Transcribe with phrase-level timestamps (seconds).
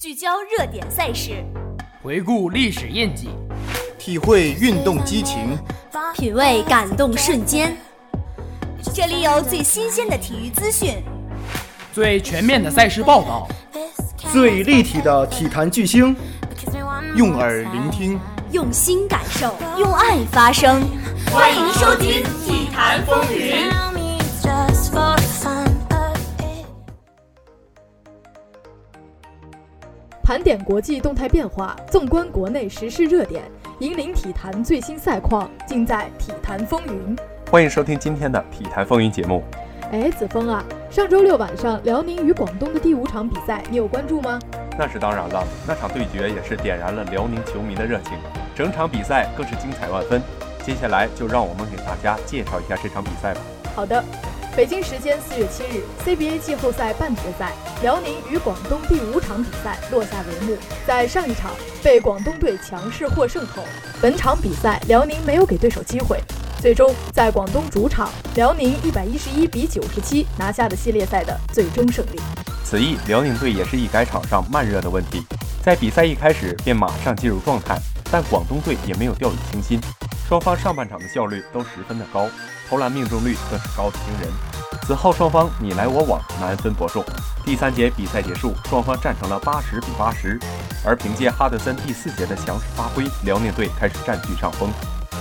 [0.00, 1.44] 聚焦热点赛事，
[2.00, 3.30] 回顾历史印记，
[3.98, 5.58] 体会运动激情，
[6.14, 7.76] 品味感动瞬间。
[8.94, 11.02] 这里有最新鲜的体育资讯，
[11.92, 13.48] 最全面的赛事报道，
[14.30, 16.14] 最立体的体坛巨星，
[17.16, 18.20] 用耳聆听，
[18.52, 20.80] 用心感受，用爱发声。
[21.32, 23.68] 欢迎收听《体坛风云》。
[30.28, 33.42] 盘点国际动态变化，纵观国内时事热点，
[33.78, 37.16] 引领体坛最新赛况，尽在《体坛风云》。
[37.50, 39.42] 欢迎收听今天的《体坛风云》节目。
[39.90, 44.38] 哎，子枫啊，上周六晚上辽宁与广东的第五场比赛，你有关注吗？
[44.78, 48.12] 那是当然了，那场对决也是点燃了辽宁球迷的热情，
[48.54, 50.20] 整场比赛更是精彩万分。
[50.62, 53.40] 接下来就让我们给大家介绍一下这场比赛吧。
[53.74, 54.04] 好的。
[54.56, 60.56] 北京时间四月七日，CBA 季后赛半决赛，辽宁与广东第五场比赛落下帷幕。
[60.86, 63.62] 在上一场被广东队强势获胜后，
[64.02, 66.20] 本场比赛辽宁没有给对手机会，
[66.60, 72.18] 最终在广东主场，辽宁一百一十一比九十七拿下了系列赛的最终胜利。
[72.64, 75.22] 此役辽宁队也是一改场上慢热的问题，
[75.62, 77.78] 在比赛一开始便马上进入状态，
[78.10, 79.80] 但广东队也没有掉以轻心，
[80.28, 82.28] 双方上半场的效率都十分的高。
[82.68, 84.30] 投篮命中率更是高的惊人。
[84.86, 87.02] 此后双方你来我往，难分伯仲。
[87.46, 90.38] 第三节比赛结束，双方战成了八十比八十。
[90.84, 94.68] 而凭借哈德森第四节的强势发挥，辽宁队开始占据上风。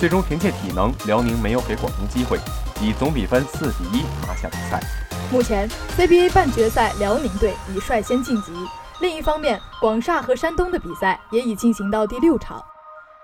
[0.00, 2.40] 最终凭借体能，辽宁没有给广东机会，
[2.80, 4.82] 以总比分四比一拿下比赛。
[5.30, 8.52] 目前 CBA 半决赛，辽宁队已率先晋级。
[9.00, 12.60] 另一方面，广厦和山东的比赛也已进行到第六场。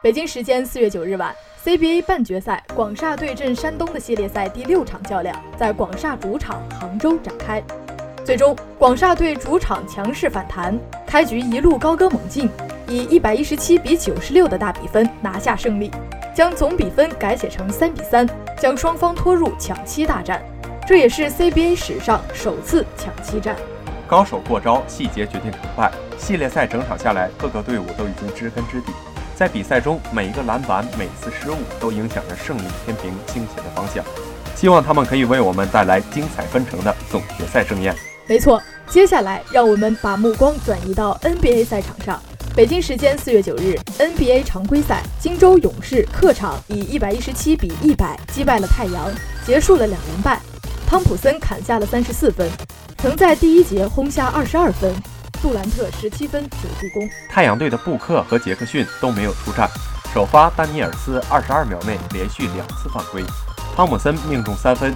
[0.00, 1.34] 北京时间四月九日晚。
[1.64, 7.60] CBA 半决赛，广厦对阵山东的系列赛第六场较量在广厦主场杭州展开。
[8.24, 12.48] 最终，广厦队主场强势反弹，开局一路高歌猛进，
[12.86, 15.90] 以一百一十七比九十六的大比分拿下胜利，
[16.32, 18.24] 将总比分改写成三比三，
[18.56, 20.40] 将双方拖入抢七大战。
[20.86, 23.56] 这也是 CBA 史上首次抢七战。
[24.06, 25.90] 高手过招，细节决定成败。
[26.16, 28.92] 系列赛整场下来，各个队伍都已经知根知底。
[29.38, 34.04] 在比赛中，每一个篮板、每次失误都影响着胜利天平倾斜的方向。
[34.56, 37.94] 希望他们可以为我们带来精彩纷呈的总决赛盛宴。
[38.26, 42.20] 没错，接下来让我们把目光转移到 NBA 赛场上。
[42.56, 49.08] 北京时间四月九日，NBA 常规赛，金州勇士客场以一百一十七比一百击败了太阳，
[49.46, 50.40] 结束了两连败。
[50.84, 52.50] 汤普森砍下了三十四分，
[52.96, 54.92] 曾在第一节轰下二十二分。
[55.40, 59.70] 杜兰特十七分九助攻，太阳队的布克和杰克逊都没有出战。
[60.12, 63.22] 首发丹尼尔斯二十二秒内连续两次犯规，
[63.76, 64.92] 汤姆森命中三分，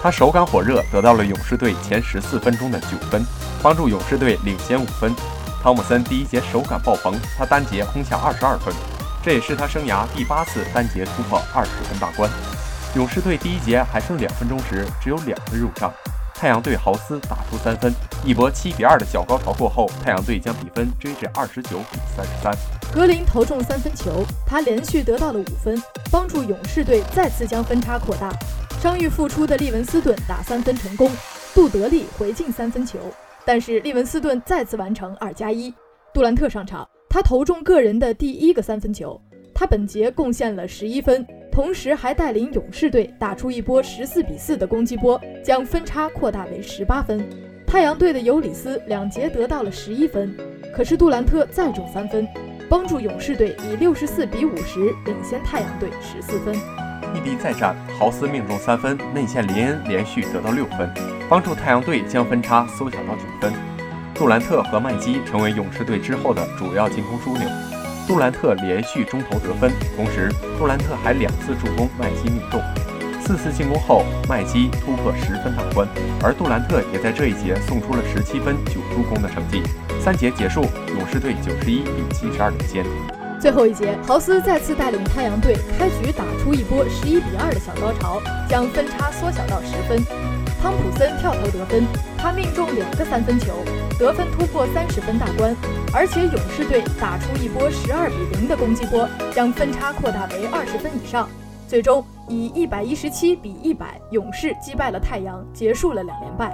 [0.00, 3.22] 他手感火热，得到了勇士队前十四分钟的九分，
[3.62, 5.14] 帮助勇士队领先五分。
[5.62, 8.72] 汤姆森第一节手感爆棚，他单节轰下二十二分，
[9.22, 12.30] 这也是他生涯第八次单节突破二十分大关。
[12.94, 15.92] 勇士队第一节还剩两分钟时，只有两分入账。
[16.42, 17.94] 太阳队豪斯打出三分，
[18.26, 22.52] 一波七比二的小高潮过后，太阳队将比分追至二十九比三十三。
[22.92, 25.80] 格林投中三分球，他连续得到了五分，
[26.10, 28.28] 帮助勇士队再次将分差扩大。
[28.80, 31.08] 伤愈复出的利文斯顿打三分成功，
[31.54, 32.98] 杜德利回敬三分球，
[33.44, 35.72] 但是利文斯顿再次完成二加一。
[36.12, 39.16] 杜兰特上场，他投中个人的第一个三分球，
[39.54, 41.24] 他本节贡献了十一分。
[41.52, 47.22] 同时还带领勇士队打出一波十四比四的攻击波，将分差扩大为十八分。
[47.66, 50.34] 太阳队的尤里斯两节得到了十一分，
[50.74, 52.26] 可是杜兰特再中三分，
[52.70, 56.54] 帮助勇士队以六十四比五十领先太阳队十四分。
[57.14, 60.90] 异地再战，豪斯命中三分，内线林恩连续得到六分，
[61.28, 63.52] 帮助太阳队将分差缩小到九分。
[64.14, 67.46] 杜兰特和麦基成为勇士队之后的主要进攻枢纽。
[68.06, 72.60] 杜兰特连续中投得分，同时杜兰特还两次助攻麦基命中。
[73.24, 75.86] 四次进攻后，麦基突破十分大关，
[76.22, 79.62] 而杜兰特也在这一节送出了十七分九助攻的成绩。
[80.00, 82.84] 三节结束，勇士队九十一比七十二领先。
[83.40, 90.02] 最后一节，豪斯再次带领太阳队开局打出一波十一比二的小高潮，将分差缩小到十分。
[90.60, 91.84] 汤普森跳投得分，
[92.18, 93.54] 他命中两个三分球，
[94.02, 95.54] 得分突破三十分大关，
[95.94, 101.28] 而且勇士队打出一波十二比零的攻击波，将分差扩大为二十分以上，
[101.68, 106.52] 最终以一百一十七比一百，勇士击败了太阳，结束了两连败。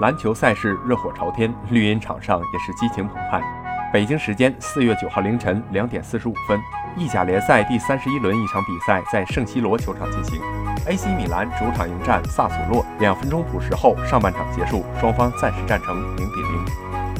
[0.00, 3.42] 篮球赛事热火朝天，绿茵场上也是激情澎湃。
[3.90, 6.60] 北京时间四月九号凌晨两点四十五分，
[6.94, 10.42] 意甲联赛第三十一轮一场比赛在圣西罗球场进行。
[10.86, 16.64] AC 米兰主场迎战萨索洛，两分钟补时后，上半场结束，双方暂时战成零比零。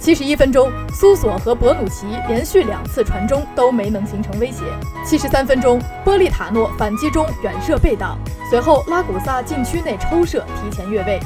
[0.00, 4.62] 七十一分钟，苏索和博努奇连续两次传中都没能形成威胁。
[5.04, 8.16] 七十三分钟，波利塔诺反击中远射被挡，
[8.48, 11.18] 随后拉古萨禁区内抽射提前越位。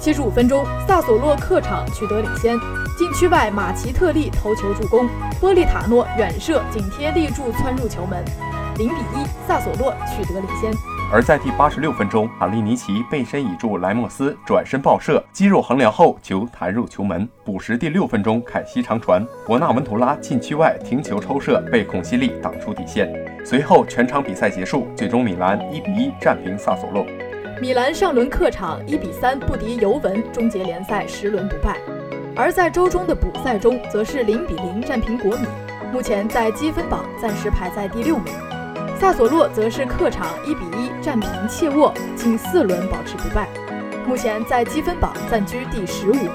[0.00, 2.58] 七十五分钟，萨索洛客场取得领先。
[3.02, 5.08] 禁区外，马奇特利头球助攻，
[5.40, 8.24] 波利塔诺远射紧贴立柱窜入球门，
[8.76, 10.72] 零比一，萨索洛取得领先。
[11.12, 17.28] 而在第八十六分钟，卡利尼奇背身倚住莱莫斯，转身爆射，肌肉横梁后球弹入球门。
[17.44, 23.12] 补时第六分钟，凯西长传，博纳文图拉禁区外停球抽射被孔西利挡出底线。
[23.44, 27.04] 随后全场比赛结束，最终米兰一比一战平萨索洛。
[27.60, 31.78] 米兰上轮客场一比三不敌尤文，终结联赛十轮不败。
[32.34, 35.46] 而在周中的补赛中，则是零比零战平国米，
[35.92, 38.32] 目前在积分榜暂时排在第六名。
[38.98, 43.48] 萨索洛则是客场一比一战平切沃，近四轮保持不败，
[44.06, 46.30] 目前在积分榜暂居第十五名。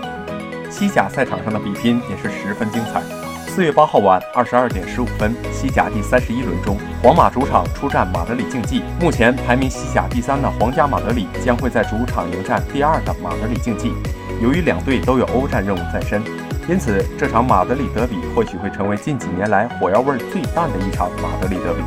[0.69, 3.01] 西甲赛场上的比拼也是十分精彩。
[3.47, 8.83] 四月八号晚二十二点十五分，西甲第三十一轮中，皇马主场出战马德里竞技。
[8.99, 13.93] 目前排名西甲第三的皇家马德里将会在主场迎战第二的马德里竞技。
[14.41, 16.21] 由于两队都有欧战任务在身，
[16.69, 21.81] 因此这场马德里德比或许会成为近几年来火药味最淡的一场马德里德比。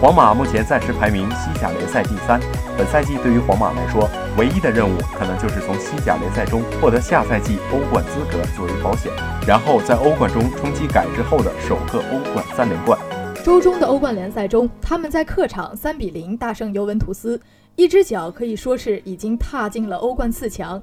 [0.00, 2.38] 皇马目前暂时排名西甲联赛第三，
[2.76, 9.10] 本赛季对于皇马来说，唯一的任务可能就是从西甲联赛中获得下赛季欧冠资格作为保险，
[9.46, 12.98] 然后在欧冠中冲击改制后的首个欧冠三连冠。
[13.42, 17.40] 周中的欧冠联赛中，他们在客场三比零大胜尤文图斯，
[17.76, 20.82] 一只脚可以说是已经踏进了欧冠四强。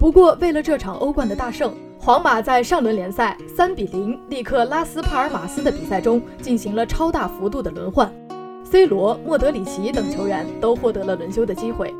[0.00, 8.10] 不过，为了这场欧冠的大胜，皇马在上轮联赛三比零力克拉斯帕尔马斯的比赛中进行了超大幅度的轮换
[8.64, 11.94] ，C 罗、莫德里奇等球员都获得了轮休的机会。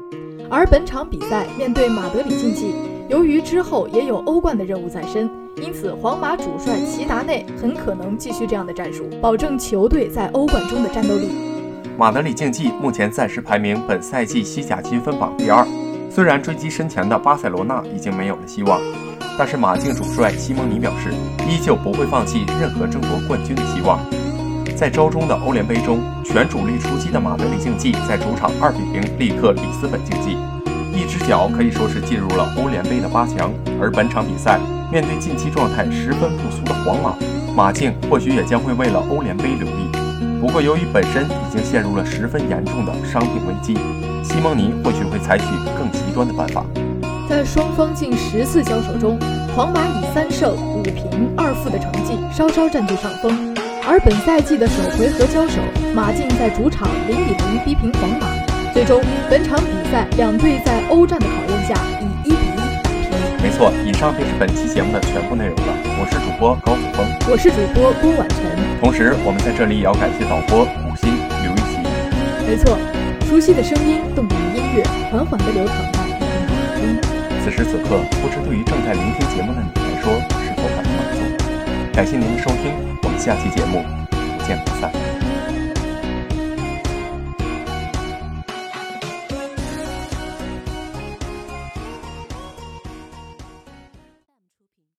[0.48, 2.74] 而本场比赛面对马德里竞技，
[3.10, 11.28] 由于之后也有欧冠的任务在身，因此皇马主帅齐达内很可能继续这样的战术，保证球队在欧冠中的战斗力。
[11.98, 15.66] 马德里竞技目前暂时排名本赛季西甲积分榜第二。
[16.10, 18.80] 虽然追击身前的巴塞罗那已经没有了希望，
[19.38, 21.10] 但是马竞主帅西蒙尼表示，
[21.48, 24.00] 依旧不会放弃任何争夺冠军的希望。
[24.76, 30.36] 在周中的欧联杯中，全主力出击的马德里竞技在主场二比零力克里斯本竞技，
[30.92, 33.52] 一只脚可以说是进入了欧联杯的八强。
[33.80, 34.58] 而本场比赛
[34.90, 37.14] 面对近期状态十分不俗的皇马，
[37.54, 39.88] 马竞或许也将会为了欧联杯留力。
[40.40, 43.76] 不过，由于本身已经陷入了十分严重的伤病危机，
[44.22, 45.44] 西蒙尼或许会采取
[45.78, 46.64] 更极端的办法。
[47.28, 49.18] 在双方近十次交手中，
[49.54, 53.54] 皇马以三胜五平二负的成绩稍稍占据上风。
[53.88, 55.60] 而本赛季的首回合交手，
[55.94, 58.26] 马竞在主场零比零逼平皇马。
[58.72, 62.62] 最终，本场比赛两队在欧战的考验下以一比一打
[62.92, 63.42] 平。
[63.42, 65.74] 没错，以上便是本期节目的全部内容了。
[65.98, 68.38] 我是主播高子峰，我是主播郭婉晨。
[68.80, 71.78] 同时，我们在这里也要感谢导播古心刘玉琪。
[72.46, 72.78] 没错，
[73.30, 76.82] 熟悉的声音，动人的音乐，缓缓地流淌在你的脑海中。
[77.44, 81.22] 此时此刻，不知对于正在聆听节目的你来说，是否感到满足？
[81.94, 82.74] 感谢您的收听，
[83.04, 84.90] 我们下期节目不见不散。